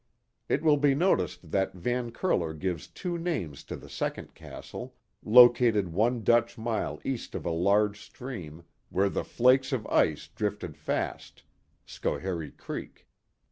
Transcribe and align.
It 0.49 0.63
will 0.63 0.77
be 0.77 0.95
noticed 0.95 1.51
that 1.51 1.75
Van 1.75 2.09
Curler 2.09 2.55
gives 2.55 2.87
two 2.87 3.19
names 3.19 3.63
to 3.65 3.75
the 3.75 3.87
second 3.87 4.33
Castle, 4.33 4.95
located 5.23 5.93
one 5.93 6.23
Dutch 6.23 6.57
mile 6.57 6.99
east 7.05 7.35
of 7.35 7.45
a 7.45 7.51
large 7.51 8.01
stream, 8.01 8.63
where 8.89 9.09
the 9.09 9.23
flakes 9.23 9.71
of 9.71 9.85
ice 9.85 10.27
drifted 10.27 10.75
fast" 10.75 11.43
(Schoharie 11.87 12.57
Creek). 12.57 13.05